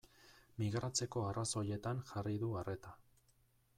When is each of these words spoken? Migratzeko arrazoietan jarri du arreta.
Migratzeko 0.61 1.21
arrazoietan 1.33 2.03
jarri 2.13 2.37
du 2.45 2.51
arreta. 2.63 2.99